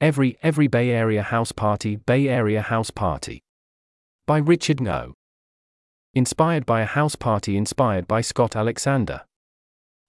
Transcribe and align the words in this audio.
Every 0.00 0.38
Every 0.44 0.68
Bay 0.68 0.90
Area 0.90 1.24
House 1.24 1.50
Party 1.50 1.96
Bay 1.96 2.28
Area 2.28 2.62
House 2.62 2.88
Party 2.88 3.42
by 4.28 4.38
Richard 4.38 4.76
Ngo. 4.76 5.14
Inspired 6.14 6.64
by 6.64 6.82
a 6.82 6.86
house 6.86 7.16
party 7.16 7.56
inspired 7.56 8.06
by 8.06 8.20
Scott 8.20 8.54
Alexander. 8.54 9.22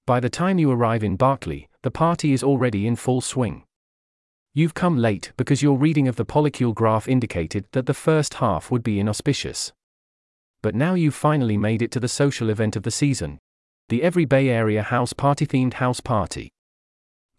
By 0.05 0.19
the 0.19 0.29
time 0.29 0.59
you 0.59 0.69
arrive 0.69 1.03
in 1.03 1.15
Berkeley, 1.15 1.69
the 1.81 1.89
party 1.89 2.33
is 2.33 2.43
already 2.43 2.85
in 2.85 2.97
full 2.97 3.19
swing. 3.19 3.63
You've 4.53 4.75
come 4.75 4.95
late 4.95 5.31
because 5.37 5.63
your 5.63 5.75
reading 5.75 6.07
of 6.07 6.17
the 6.17 6.25
polycule 6.25 6.75
graph 6.75 7.07
indicated 7.07 7.65
that 7.71 7.87
the 7.87 7.95
first 7.95 8.35
half 8.35 8.69
would 8.69 8.83
be 8.83 8.99
inauspicious. 8.99 9.73
But 10.61 10.75
now 10.75 10.93
you've 10.93 11.15
finally 11.15 11.57
made 11.57 11.81
it 11.81 11.89
to 11.93 11.99
the 11.99 12.07
social 12.07 12.51
event 12.51 12.75
of 12.75 12.83
the 12.83 12.91
season 12.91 13.39
the 13.87 14.03
Every 14.03 14.25
Bay 14.25 14.49
Area 14.49 14.83
House 14.83 15.13
Party 15.13 15.47
themed 15.47 15.73
house 15.73 15.99
party. 15.99 16.51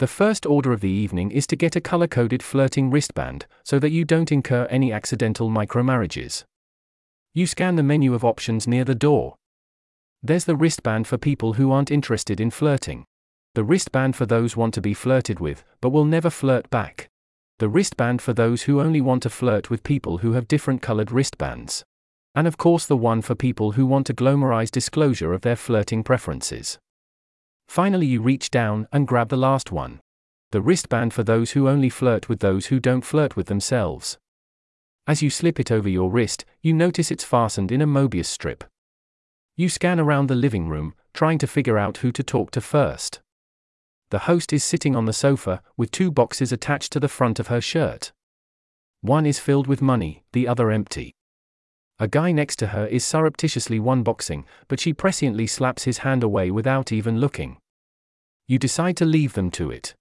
The 0.01 0.07
first 0.07 0.47
order 0.47 0.73
of 0.73 0.81
the 0.81 0.89
evening 0.89 1.31
is 1.31 1.47
to 1.49 1.57
get 1.57 1.77
a 1.77 1.81
color 1.81 2.07
coded 2.07 2.43
flirting 2.43 2.91
wristband 2.91 3.45
so 3.63 3.79
that 3.79 3.91
you 3.91 4.07
don't 4.07 4.33
incur 4.33 4.67
any 4.71 4.95
accidental 4.95 5.51
micromarriages. 5.51 6.45
You 7.35 7.47
scan 7.47 7.77
the 7.77 7.83
menu 7.83 8.15
of 8.15 8.25
options 8.25 8.67
near 8.67 8.83
the 8.83 8.95
door. 8.95 9.35
There's 10.23 10.47
the 10.47 10.57
wristband 10.57 11.07
for 11.07 11.19
people 11.19 11.53
who 11.53 11.71
aren't 11.71 11.91
interested 11.91 12.41
in 12.41 12.51
flirting. 12.51 13.05
The 13.55 13.63
wristband 13.63 14.17
for 14.17 14.25
those 14.25 14.57
want 14.57 14.73
to 14.73 14.81
be 14.81 14.95
flirted 14.95 15.39
with, 15.39 15.65
but 15.83 15.91
will 15.91 16.07
never 16.07 16.31
flirt 16.31 16.71
back. 16.71 17.11
The 17.59 17.69
wristband 17.69 18.23
for 18.23 18.33
those 18.33 18.63
who 18.63 18.81
only 18.81 19.03
want 19.03 19.23
to 19.25 19.29
flirt 19.29 19.69
with 19.69 19.83
people 19.83 20.19
who 20.19 20.33
have 20.33 20.49
different 20.49 20.81
colored 20.81 21.13
wristbands. 21.13 21.85
And 22.35 22.47
of 22.47 22.57
course, 22.57 22.87
the 22.87 22.97
one 22.97 23.21
for 23.21 23.35
people 23.35 23.73
who 23.73 23.85
want 23.85 24.07
to 24.07 24.15
glomarize 24.15 24.71
disclosure 24.71 25.35
of 25.35 25.43
their 25.43 25.57
flirting 25.57 26.03
preferences. 26.03 26.79
Finally, 27.71 28.05
you 28.05 28.21
reach 28.21 28.51
down 28.51 28.89
and 28.91 29.07
grab 29.07 29.29
the 29.29 29.37
last 29.37 29.71
one. 29.71 30.01
The 30.51 30.61
wristband 30.61 31.15
for 31.15 31.23
those 31.23 31.53
who 31.53 31.69
only 31.69 31.89
flirt 31.89 32.29
with 32.29 32.41
those 32.41 32.67
who 32.67 32.81
don't 32.81 33.05
flirt 33.05 33.37
with 33.37 33.47
themselves. 33.47 34.19
As 35.07 35.23
you 35.23 35.31
slip 35.31 35.61
it 35.61 35.71
over 35.71 35.89
your 35.89 36.11
wrist, 36.11 36.45
you 36.63 36.75
notice 36.75 37.13
it's 37.13 37.23
fastened 37.23 37.71
in 37.71 37.81
a 37.81 37.87
Mobius 37.87 38.27
strip. 38.27 38.65
You 39.55 39.69
scan 39.69 40.01
around 40.01 40.27
the 40.27 40.35
living 40.35 40.69
room, 40.69 40.95
trying 41.15 41.39
to 41.39 41.47
figure 41.47 41.79
out 41.79 41.99
who 41.99 42.11
to 42.11 42.25
talk 42.25 42.51
to 42.51 42.61
first. 42.61 43.21
The 44.11 44.27
host 44.27 44.53
is 44.53 44.65
sitting 44.65 44.97
on 44.97 45.05
the 45.05 45.13
sofa, 45.13 45.63
with 45.77 45.93
two 45.93 46.11
boxes 46.11 46.51
attached 46.51 46.91
to 46.95 46.99
the 46.99 47.07
front 47.07 47.39
of 47.39 47.47
her 47.47 47.61
shirt. 47.61 48.11
One 49.01 49.25
is 49.25 49.39
filled 49.39 49.69
with 49.69 49.81
money, 49.81 50.25
the 50.33 50.49
other 50.49 50.73
empty. 50.73 51.15
A 52.01 52.09
guy 52.09 52.33
next 52.33 52.57
to 52.57 52.69
her 52.69 52.87
is 52.87 53.05
surreptitiously 53.05 53.79
one 53.79 54.03
boxing, 54.03 54.45
but 54.67 54.81
she 54.81 54.93
presciently 54.93 55.49
slaps 55.49 55.85
his 55.85 55.99
hand 55.99 56.25
away 56.25 56.51
without 56.51 56.91
even 56.91 57.21
looking. 57.21 57.59
You 58.51 58.59
decide 58.59 58.97
to 58.97 59.05
leave 59.05 59.35
them 59.35 59.53
to 59.53 59.71
it. 59.71 59.95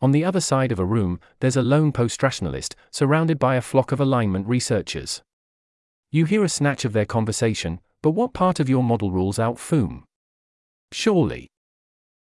On 0.00 0.12
the 0.12 0.24
other 0.24 0.40
side 0.40 0.70
of 0.70 0.78
a 0.78 0.84
room, 0.84 1.18
there's 1.40 1.56
a 1.56 1.62
lone 1.62 1.90
post-rationalist, 1.90 2.76
surrounded 2.92 3.40
by 3.40 3.56
a 3.56 3.60
flock 3.60 3.90
of 3.90 3.98
alignment 3.98 4.46
researchers. 4.46 5.20
You 6.12 6.26
hear 6.26 6.44
a 6.44 6.48
snatch 6.48 6.84
of 6.84 6.92
their 6.92 7.04
conversation, 7.04 7.80
but 8.04 8.12
what 8.12 8.32
part 8.32 8.60
of 8.60 8.68
your 8.68 8.84
model 8.84 9.10
rules 9.10 9.40
out 9.40 9.58
FOOM? 9.58 10.04
Surely. 10.92 11.48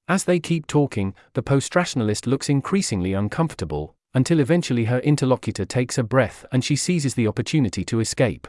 As 0.09 0.25
they 0.25 0.41
keep 0.41 0.67
talking, 0.67 1.15
the 1.35 1.43
post-rationalist 1.45 2.27
looks 2.27 2.49
increasingly 2.49 3.13
uncomfortable, 3.13 3.95
until 4.15 4.41
eventually 4.41 4.87
her 4.87 4.99
interlocutor 4.99 5.65
takes 5.65 5.99
a 5.99 6.03
breath 6.03 6.45
and 6.51 6.65
she 6.65 6.75
seizes 6.75 7.15
the 7.15 7.29
opportunity 7.29 7.85
to 7.85 8.01
escape. 8.01 8.49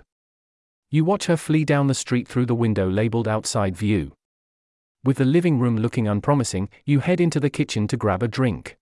You 0.90 1.06
watch 1.06 1.28
her 1.28 1.38
flee 1.38 1.66
down 1.66 1.86
the 1.86 1.94
street 1.94 2.28
through 2.28 2.48
the 2.48 2.56
window 2.56 2.90
labeled 2.90 3.28
outside 3.28 3.78
view. 3.78 4.14
With 5.04 5.18
the 5.18 5.26
living 5.26 5.60
room 5.60 5.78
looking 5.78 6.08
unpromising, 6.08 6.70
you 6.86 7.00
head 7.00 7.22
into 7.22 7.40
the 7.40 7.50
kitchen 7.50 7.88
to 7.88 7.98
grab 7.98 8.22
a 8.22 8.28
drink. 8.28 8.78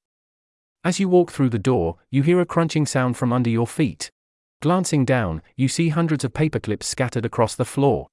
As 0.84 1.00
you 1.00 1.10
walk 1.10 1.32
through 1.32 1.50
the 1.50 1.60
door, 1.60 1.98
you 2.10 2.24
hear 2.24 2.40
a 2.40 2.46
crunching 2.46 2.86
sound 2.86 3.18
from 3.18 3.32
under 3.32 3.50
your 3.50 3.68
feet. 3.68 4.10
Glancing 4.62 5.06
down, 5.06 5.44
you 5.56 5.68
see 5.68 5.90
hundreds 5.90 6.24
of 6.24 6.34
paperclips 6.34 6.84
scattered 6.84 7.26
across 7.26 7.54
the 7.54 7.66
floor. 7.66 8.08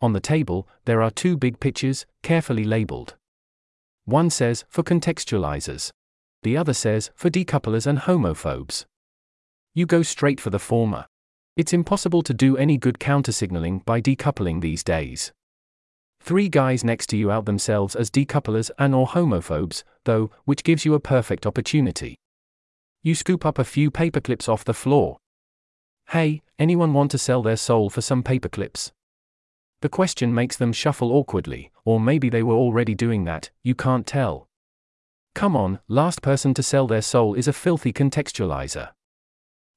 On 0.00 0.12
the 0.12 0.20
table, 0.20 0.66
there 0.84 1.00
are 1.00 1.10
two 1.10 1.36
big 1.36 1.60
pictures, 1.60 2.06
carefully 2.22 2.64
labeled. 2.64 3.14
One 4.04 4.30
says, 4.30 4.64
for 4.68 4.82
contextualizers. 4.82 5.92
The 6.42 6.56
other 6.56 6.74
says, 6.74 7.10
for 7.14 7.30
decouplers 7.30 7.86
and 7.86 8.00
homophobes. 8.00 8.84
You 9.74 9.86
go 9.86 10.02
straight 10.02 10.40
for 10.40 10.50
the 10.50 10.58
former. 10.58 11.06
It's 11.56 11.72
impossible 11.72 12.22
to 12.22 12.34
do 12.34 12.56
any 12.56 12.78
good 12.78 12.98
countersignaling 12.98 13.84
by 13.84 14.00
decoupling 14.00 14.60
these 14.60 14.82
days. 14.82 15.30
Three 16.24 16.48
guys 16.48 16.84
next 16.84 17.08
to 17.08 17.16
you 17.16 17.32
out 17.32 17.46
themselves 17.46 17.96
as 17.96 18.08
decouplers 18.08 18.70
and 18.78 18.94
or 18.94 19.08
homophobes, 19.08 19.82
though, 20.04 20.30
which 20.44 20.62
gives 20.62 20.84
you 20.84 20.94
a 20.94 21.00
perfect 21.00 21.46
opportunity. 21.46 22.14
You 23.02 23.16
scoop 23.16 23.44
up 23.44 23.58
a 23.58 23.64
few 23.64 23.90
paperclips 23.90 24.48
off 24.48 24.64
the 24.64 24.72
floor. 24.72 25.18
Hey, 26.10 26.42
anyone 26.60 26.92
want 26.92 27.10
to 27.10 27.18
sell 27.18 27.42
their 27.42 27.56
soul 27.56 27.90
for 27.90 28.02
some 28.02 28.22
paperclips? 28.22 28.92
The 29.80 29.88
question 29.88 30.32
makes 30.32 30.56
them 30.56 30.72
shuffle 30.72 31.10
awkwardly, 31.10 31.72
or 31.84 31.98
maybe 31.98 32.28
they 32.28 32.44
were 32.44 32.54
already 32.54 32.94
doing 32.94 33.24
that, 33.24 33.50
you 33.64 33.74
can't 33.74 34.06
tell. 34.06 34.46
Come 35.34 35.56
on, 35.56 35.80
last 35.88 36.22
person 36.22 36.54
to 36.54 36.62
sell 36.62 36.86
their 36.86 37.02
soul 37.02 37.34
is 37.34 37.48
a 37.48 37.52
filthy 37.52 37.92
contextualizer. 37.92 38.90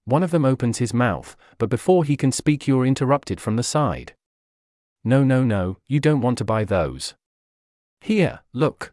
One 0.04 0.22
of 0.22 0.30
them 0.30 0.46
opens 0.46 0.78
his 0.78 0.94
mouth, 0.94 1.36
but 1.58 1.72
before 1.72 2.04
he 2.04 2.16
can 2.16 2.32
speak, 2.32 2.68
you're 2.68 2.86
interrupted 2.86 3.42
from 3.42 3.56
the 3.56 3.64
side. 3.64 4.14
No, 5.08 5.24
no, 5.24 5.44
no, 5.44 5.78
you 5.88 6.00
don't 6.00 6.22
want 6.22 6.40
to 6.40 6.44
buy 6.44 6.64
those. 6.64 7.14
Here, 8.02 8.40
look. 8.54 8.92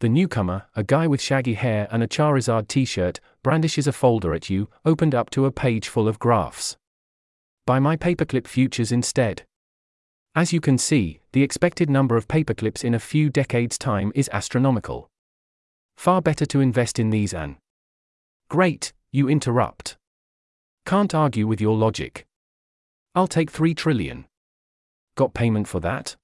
The 0.00 0.08
newcomer, 0.10 0.66
a 0.76 0.84
guy 0.84 1.06
with 1.06 1.22
shaggy 1.22 1.54
hair 1.54 1.88
and 1.90 2.02
a 2.02 2.06
Charizard 2.06 2.68
t 2.68 2.84
shirt, 2.84 3.20
brandishes 3.42 3.86
a 3.86 3.92
folder 3.92 4.34
at 4.34 4.50
you, 4.50 4.68
opened 4.84 5.14
up 5.14 5.30
to 5.30 5.46
a 5.46 5.50
page 5.50 5.88
full 5.88 6.08
of 6.08 6.18
graphs. 6.18 6.76
Buy 7.64 7.78
my 7.78 7.96
paperclip 7.96 8.46
futures 8.46 8.92
instead. 8.92 9.46
As 10.34 10.52
you 10.52 10.60
can 10.60 10.76
see, 10.76 11.20
the 11.32 11.42
expected 11.42 11.88
number 11.88 12.18
of 12.18 12.28
paperclips 12.28 12.84
in 12.84 12.92
a 12.92 12.98
few 12.98 13.30
decades' 13.30 13.78
time 13.78 14.12
is 14.14 14.28
astronomical. 14.30 15.08
Far 15.96 16.20
better 16.20 16.44
to 16.44 16.60
invest 16.60 16.98
in 16.98 17.08
these 17.08 17.32
and. 17.32 17.56
Great, 18.50 18.92
you 19.10 19.30
interrupt. 19.30 19.96
Can't 20.84 21.14
argue 21.14 21.46
with 21.46 21.62
your 21.62 21.78
logic. 21.78 22.26
I'll 23.14 23.26
take 23.26 23.50
3 23.50 23.72
trillion. 23.74 24.26
Got 25.16 25.34
payment 25.34 25.68
for 25.68 25.80
that? 25.80 26.16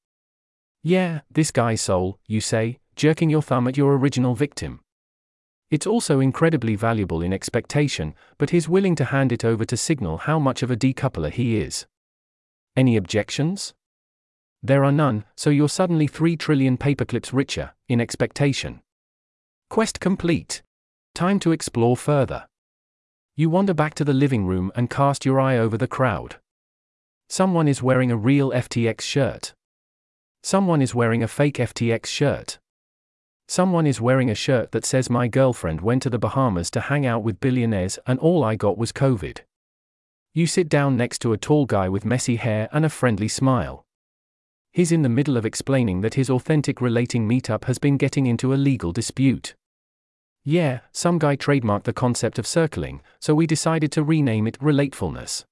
Yeah, 0.83 1.21
this 1.31 1.51
guy's 1.51 1.81
soul, 1.81 2.19
you 2.27 2.41
say, 2.41 2.79
jerking 2.97 3.31
your 3.31 3.43
thumb 3.43 3.69
at 3.69 3.77
your 3.77 3.97
original 3.97 4.35
victim. 4.35 4.81
It's 5.71 5.87
also 5.87 6.19
incredibly 6.19 6.75
valuable 6.75 7.23
in 7.23 7.33
expectation, 7.33 8.15
but 8.39 8.51
he's 8.51 8.69
willing 8.69 8.97
to 8.97 9.05
hand 9.05 9.31
it 9.31 9.45
over 9.45 9.65
to 9.65 9.77
signal 9.77 10.19
how 10.19 10.41
much 10.41 10.65
of 10.65 10.71
a 10.71 10.77
decoupler 10.77 11.31
he 11.31 11.59
is. 11.59 11.87
Any 12.75 12.97
objections? 12.97 13.73
There 14.63 14.85
are 14.85 14.91
none, 14.91 15.25
so 15.37 15.51
you're 15.51 15.69
suddenly 15.69 16.09
3 16.09 16.37
trillion 16.37 16.77
paperclips 16.77 17.33
richer, 17.33 17.75
in 17.89 18.01
expectation. 18.01 18.81
Quest 19.69 20.01
complete. 20.01 20.63
Time 21.15 21.39
to 21.41 21.53
explore 21.53 21.97
further. 21.97 22.47
You 23.37 23.49
wander 23.49 23.73
back 23.73 23.95
to 23.95 24.05
the 24.05 24.13
living 24.13 24.47
room 24.47 24.73
and 24.75 24.91
cast 24.91 25.25
your 25.25 25.39
eye 25.39 25.57
over 25.57 25.79
the 25.79 25.87
crowd. 25.87 26.40
Someone 27.33 27.69
is 27.69 27.81
wearing 27.81 28.11
a 28.11 28.17
real 28.17 28.51
FTX 28.51 29.03
shirt. 29.03 29.55
Someone 30.43 30.83
is 30.83 30.97
wearing 30.97 31.23
a 31.23 31.29
fake 31.29 31.59
FTX 31.59 32.07
shirt. 32.07 32.59
Someone 33.47 33.87
is 33.87 34.01
wearing 34.01 34.29
a 34.29 34.35
shirt 34.35 34.73
that 34.73 34.85
says 34.85 35.09
My 35.09 35.29
girlfriend 35.29 35.81
went 35.81 36.03
to 36.03 36.11
the 36.11 36.19
Bahamas 36.19 36.73
to 36.73 36.81
hang 36.81 37.07
out 37.07 37.23
with 37.23 37.39
billionaires 37.39 38.01
and 38.05 38.19
all 38.19 38.43
I 38.43 38.57
got 38.57 38.77
was 38.77 38.91
COVID. 38.91 39.43
You 40.35 40.49
sit 40.49 40.69
down 40.69 40.97
next 40.97 41.21
to 41.21 41.33
a 41.33 41.39
tall 41.39 41.67
guy 41.67 41.89
with 41.89 42.05
messy 42.05 42.35
hair 42.35 42.69
and 42.73 42.85
a 42.85 42.89
friendly 42.89 43.29
smile. 43.29 43.85
He's 44.73 44.91
in 44.91 45.03
the 45.03 45.09
middle 45.09 45.37
of 45.37 45.47
explaining 45.47 46.01
that 46.01 46.15
his 46.15 46.31
authentic 46.31 46.81
relating 46.81 47.29
meetup 47.29 47.67
has 47.67 47.79
been 47.79 47.97
getting 47.97 48.27
into 48.27 48.53
a 48.53 48.57
legal 48.57 48.91
dispute. 48.91 49.55
Yeah, 50.43 50.81
some 50.91 51.21
guy 51.21 51.37
trademarked 51.37 51.85
the 51.85 51.93
concept 51.93 52.41
of 52.41 52.47
circling, 52.47 53.03
so 53.21 53.37
we 53.37 53.47
decided 53.47 53.93
to 53.93 54.03
rename 54.03 54.49
it 54.49 54.59
relatefulness. 54.59 55.45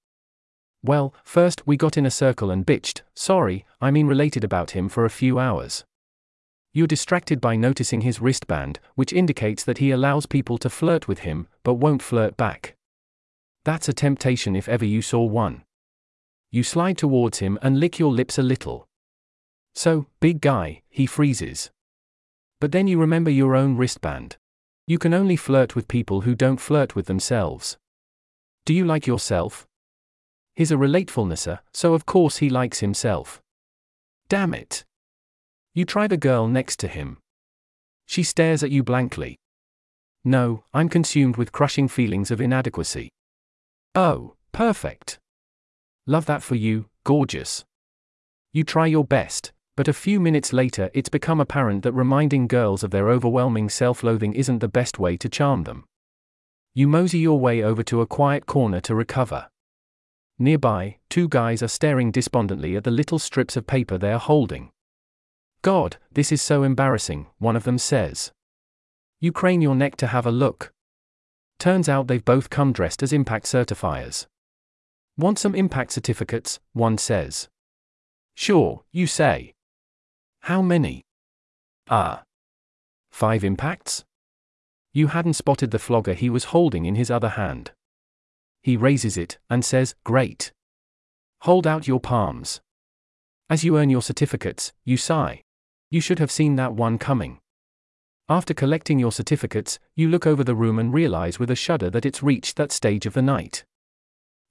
Well, 0.82 1.12
first 1.24 1.66
we 1.66 1.76
got 1.76 1.96
in 1.96 2.06
a 2.06 2.10
circle 2.10 2.50
and 2.50 2.66
bitched, 2.66 3.02
sorry, 3.14 3.64
I 3.80 3.90
mean 3.90 4.06
related 4.06 4.44
about 4.44 4.72
him 4.72 4.88
for 4.88 5.04
a 5.04 5.10
few 5.10 5.38
hours. 5.38 5.84
You're 6.72 6.86
distracted 6.86 7.40
by 7.40 7.56
noticing 7.56 8.02
his 8.02 8.20
wristband, 8.20 8.78
which 8.94 9.12
indicates 9.12 9.64
that 9.64 9.78
he 9.78 9.90
allows 9.90 10.26
people 10.26 10.58
to 10.58 10.70
flirt 10.70 11.08
with 11.08 11.20
him, 11.20 11.48
but 11.64 11.74
won't 11.74 12.02
flirt 12.02 12.36
back. 12.36 12.76
That's 13.64 13.88
a 13.88 13.92
temptation 13.92 14.54
if 14.54 14.68
ever 14.68 14.84
you 14.84 15.02
saw 15.02 15.24
one. 15.24 15.64
You 16.50 16.62
slide 16.62 16.96
towards 16.96 17.40
him 17.40 17.58
and 17.60 17.80
lick 17.80 17.98
your 17.98 18.12
lips 18.12 18.38
a 18.38 18.42
little. 18.42 18.86
So, 19.74 20.06
big 20.20 20.40
guy, 20.40 20.82
he 20.88 21.06
freezes. 21.06 21.70
But 22.60 22.72
then 22.72 22.86
you 22.86 22.98
remember 22.98 23.30
your 23.30 23.54
own 23.54 23.76
wristband. 23.76 24.36
You 24.86 24.98
can 24.98 25.12
only 25.12 25.36
flirt 25.36 25.76
with 25.76 25.86
people 25.86 26.22
who 26.22 26.34
don't 26.34 26.60
flirt 26.60 26.96
with 26.96 27.06
themselves. 27.06 27.76
Do 28.64 28.72
you 28.72 28.84
like 28.84 29.06
yourself? 29.06 29.67
He's 30.58 30.72
a 30.72 30.74
relatefulnesser, 30.74 31.60
so 31.72 31.94
of 31.94 32.04
course 32.04 32.38
he 32.38 32.50
likes 32.50 32.80
himself. 32.80 33.40
Damn 34.28 34.52
it. 34.52 34.84
You 35.72 35.84
try 35.84 36.08
the 36.08 36.16
girl 36.16 36.48
next 36.48 36.80
to 36.80 36.88
him. 36.88 37.18
She 38.06 38.24
stares 38.24 38.64
at 38.64 38.72
you 38.72 38.82
blankly. 38.82 39.38
No, 40.24 40.64
I'm 40.74 40.88
consumed 40.88 41.36
with 41.36 41.52
crushing 41.52 41.86
feelings 41.86 42.32
of 42.32 42.40
inadequacy. 42.40 43.08
Oh, 43.94 44.34
perfect. 44.50 45.20
Love 46.08 46.26
that 46.26 46.42
for 46.42 46.56
you, 46.56 46.86
gorgeous. 47.04 47.64
You 48.52 48.64
try 48.64 48.86
your 48.86 49.04
best, 49.04 49.52
but 49.76 49.86
a 49.86 49.92
few 49.92 50.18
minutes 50.18 50.52
later 50.52 50.90
it's 50.92 51.08
become 51.08 51.38
apparent 51.38 51.84
that 51.84 51.92
reminding 51.92 52.48
girls 52.48 52.82
of 52.82 52.90
their 52.90 53.10
overwhelming 53.10 53.68
self 53.68 54.02
loathing 54.02 54.34
isn't 54.34 54.58
the 54.58 54.66
best 54.66 54.98
way 54.98 55.16
to 55.18 55.28
charm 55.28 55.62
them. 55.62 55.84
You 56.74 56.88
mosey 56.88 57.20
your 57.20 57.38
way 57.38 57.62
over 57.62 57.84
to 57.84 58.00
a 58.00 58.08
quiet 58.08 58.46
corner 58.46 58.80
to 58.80 58.96
recover. 58.96 59.46
Nearby, 60.38 60.98
two 61.10 61.28
guys 61.28 61.62
are 61.62 61.68
staring 61.68 62.12
despondently 62.12 62.76
at 62.76 62.84
the 62.84 62.90
little 62.90 63.18
strips 63.18 63.56
of 63.56 63.66
paper 63.66 63.98
they 63.98 64.12
are 64.12 64.20
holding. 64.20 64.70
God, 65.62 65.96
this 66.12 66.30
is 66.30 66.40
so 66.40 66.62
embarrassing, 66.62 67.26
one 67.38 67.56
of 67.56 67.64
them 67.64 67.78
says. 67.78 68.30
You 69.20 69.32
crane 69.32 69.60
your 69.60 69.74
neck 69.74 69.96
to 69.96 70.06
have 70.06 70.26
a 70.26 70.30
look. 70.30 70.72
Turns 71.58 71.88
out 71.88 72.06
they've 72.06 72.24
both 72.24 72.50
come 72.50 72.72
dressed 72.72 73.02
as 73.02 73.12
impact 73.12 73.46
certifiers. 73.46 74.26
Want 75.16 75.40
some 75.40 75.56
impact 75.56 75.90
certificates? 75.90 76.60
One 76.72 76.96
says. 76.98 77.48
Sure, 78.36 78.84
you 78.92 79.08
say. 79.08 79.54
How 80.42 80.62
many? 80.62 81.02
Ah. 81.90 82.22
Five 83.10 83.42
impacts? 83.42 84.04
You 84.92 85.08
hadn't 85.08 85.34
spotted 85.34 85.72
the 85.72 85.80
flogger 85.80 86.14
he 86.14 86.30
was 86.30 86.44
holding 86.44 86.84
in 86.86 86.94
his 86.94 87.10
other 87.10 87.30
hand. 87.30 87.72
He 88.62 88.76
raises 88.76 89.16
it 89.16 89.38
and 89.48 89.64
says, 89.64 89.94
Great. 90.04 90.52
Hold 91.42 91.66
out 91.66 91.88
your 91.88 92.00
palms. 92.00 92.60
As 93.50 93.64
you 93.64 93.78
earn 93.78 93.90
your 93.90 94.02
certificates, 94.02 94.72
you 94.84 94.96
sigh. 94.96 95.42
You 95.90 96.00
should 96.00 96.18
have 96.18 96.30
seen 96.30 96.56
that 96.56 96.74
one 96.74 96.98
coming. 96.98 97.38
After 98.28 98.52
collecting 98.52 98.98
your 98.98 99.12
certificates, 99.12 99.78
you 99.96 100.10
look 100.10 100.26
over 100.26 100.44
the 100.44 100.54
room 100.54 100.78
and 100.78 100.92
realize 100.92 101.38
with 101.38 101.50
a 101.50 101.56
shudder 101.56 101.88
that 101.90 102.04
it's 102.04 102.22
reached 102.22 102.56
that 102.56 102.72
stage 102.72 103.06
of 103.06 103.14
the 103.14 103.22
night. 103.22 103.64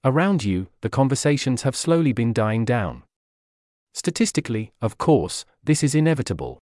Around 0.04 0.42
you, 0.42 0.66
the 0.80 0.88
conversations 0.88 1.62
have 1.62 1.76
slowly 1.76 2.12
been 2.12 2.32
dying 2.32 2.64
down. 2.64 3.04
Statistically, 3.94 4.72
of 4.82 4.98
course, 4.98 5.44
this 5.62 5.84
is 5.84 5.94
inevitable. 5.94 6.58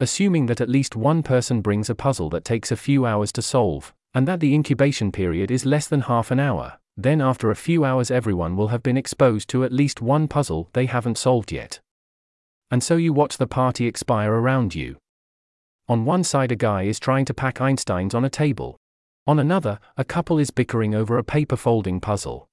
Assuming 0.00 0.46
that 0.46 0.60
at 0.60 0.68
least 0.68 0.94
one 0.94 1.22
person 1.22 1.60
brings 1.62 1.88
a 1.88 1.94
puzzle 1.94 2.28
that 2.30 2.44
takes 2.44 2.70
a 2.70 2.76
few 2.76 3.06
hours 3.06 3.32
to 3.32 3.42
solve, 3.42 3.94
and 4.12 4.28
that 4.28 4.40
the 4.40 4.54
incubation 4.54 5.10
period 5.10 5.50
is 5.50 5.64
less 5.64 5.88
than 5.88 6.02
half 6.02 6.30
an 6.30 6.38
hour, 6.38 6.78
then 6.98 7.20
after 7.20 7.50
a 7.50 7.56
few 7.56 7.84
hours 7.84 8.10
everyone 8.10 8.56
will 8.56 8.68
have 8.68 8.82
been 8.82 8.96
exposed 8.96 9.48
to 9.48 9.62
at 9.62 9.72
least 9.72 10.02
one 10.02 10.26
puzzle 10.26 10.68
they 10.72 10.86
haven't 10.86 11.16
solved 11.16 11.52
yet. 11.52 11.78
And 12.72 12.82
so 12.82 12.96
you 12.96 13.12
watch 13.12 13.38
the 13.38 13.46
party 13.46 13.86
expire 13.86 14.32
around 14.32 14.74
you. 14.74 14.96
On 15.88 16.04
one 16.04 16.24
side, 16.24 16.52
a 16.52 16.56
guy 16.56 16.82
is 16.82 16.98
trying 16.98 17.24
to 17.26 17.32
pack 17.32 17.58
Einsteins 17.60 18.14
on 18.14 18.24
a 18.24 18.28
table. 18.28 18.76
On 19.28 19.38
another, 19.38 19.78
a 19.96 20.04
couple 20.04 20.38
is 20.38 20.50
bickering 20.50 20.94
over 20.94 21.16
a 21.16 21.24
paper 21.24 21.56
folding 21.56 22.00
puzzle. 22.00 22.46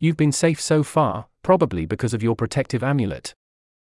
You've 0.00 0.16
been 0.16 0.32
safe 0.32 0.60
so 0.60 0.82
far, 0.82 1.28
probably 1.42 1.86
because 1.86 2.12
of 2.12 2.22
your 2.22 2.34
protective 2.34 2.82
amulet. 2.82 3.32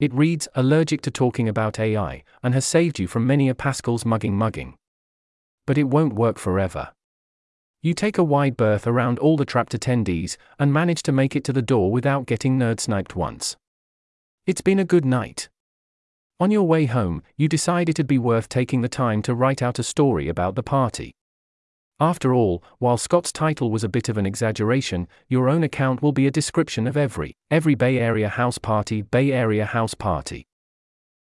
It 0.01 0.13
reads 0.13 0.49
allergic 0.55 1.03
to 1.03 1.11
talking 1.11 1.49
about 1.49 1.79
AI, 1.79 2.25
and 2.43 2.53
has 2.53 2.67
saved 2.67 2.99
you 2.99 3.07
from 3.07 3.27
many 3.27 3.49
a 3.49 3.55
Pascal's 3.55 4.05
mugging 4.05 4.37
mugging. 4.37 4.75
But 5.67 5.79
it 5.79 5.85
won't 5.85 6.15
work 6.15 6.39
forever. 6.39 6.91
You 7.81 7.95
take 7.95 8.19
a 8.19 8.25
wide 8.25 8.57
berth 8.57 8.87
around 8.89 9.21
all 9.21 9.37
the 9.37 9.45
trapped 9.45 9.73
attendees, 9.73 10.37
and 10.59 10.73
manage 10.73 11.03
to 11.05 11.13
make 11.13 11.37
it 11.37 11.45
to 11.45 11.53
the 11.53 11.63
door 11.63 11.93
without 11.93 12.27
getting 12.27 12.59
nerd 12.59 12.81
sniped 12.81 13.15
once. 13.15 13.57
It's 14.47 14.61
been 14.61 14.81
a 14.81 14.85
good 14.85 15.05
night. 15.05 15.49
On 16.41 16.51
your 16.51 16.67
way 16.67 16.87
home, 16.87 17.23
you 17.37 17.49
decide 17.49 17.89
it'd 17.89 18.07
be 18.07 18.19
worth 18.19 18.49
taking 18.49 18.81
the 18.81 18.89
time 18.89 19.23
to 19.23 19.35
write 19.35 19.63
out 19.63 19.79
a 19.79 19.85
story 19.85 20.29
about 20.29 20.57
the 20.57 20.63
party. 20.63 21.13
After 22.01 22.33
all, 22.33 22.63
while 22.79 22.97
Scott's 22.97 23.33
title 23.33 23.71
was 23.71 23.83
a 23.85 23.89
bit 23.89 24.09
of 24.09 24.19
an 24.19 24.27
exaggeration, 24.27 25.09
your 25.29 25.49
own 25.49 25.63
account 25.63 26.01
will 26.01 26.13
be 26.13 26.27
a 26.27 26.33
description 26.33 26.87
of 26.87 26.97
every, 26.97 27.35
every 27.51 27.75
Bay 27.75 27.99
Area 27.99 28.29
house 28.29 28.59
party, 28.59 29.03
Bay 29.03 29.33
Area 29.33 29.67
house 29.67 29.95
party. 29.95 30.47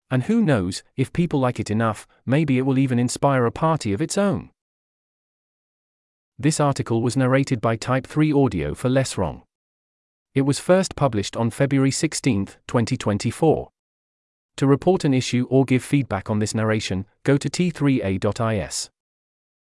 And 0.09 0.23
who 0.23 0.41
knows, 0.41 0.83
if 0.95 1.13
people 1.13 1.39
like 1.39 1.59
it 1.59 1.69
enough, 1.69 2.07
maybe 2.25 2.57
it 2.57 2.65
will 2.65 2.77
even 2.77 2.99
inspire 2.99 3.45
a 3.45 3.51
party 3.51 3.91
of 3.91 4.01
its 4.01 4.17
own. 4.17 4.51
This 6.39 6.59
article 6.59 7.01
was 7.01 7.17
narrated 7.17 7.61
by 7.61 7.77
Type 7.77 8.05
3 8.05 8.31
Audio 8.31 8.75
for 8.75 8.89
Less 8.89 9.17
Wrong. 9.17 9.41
It 10.35 10.43
was 10.43 10.59
first 10.59 10.95
published 10.95 11.35
on 11.35 11.49
February 11.49 11.89
16, 11.89 12.45
2024. 12.67 13.69
To 14.57 14.67
report 14.67 15.03
an 15.03 15.15
issue 15.15 15.47
or 15.49 15.65
give 15.65 15.83
feedback 15.83 16.29
on 16.29 16.37
this 16.37 16.53
narration, 16.53 17.07
go 17.23 17.37
to 17.37 17.49
t3a.is. 17.49 18.91